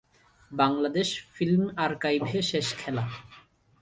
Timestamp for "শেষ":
2.51-2.67